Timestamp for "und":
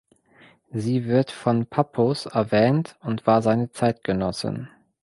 3.01-3.27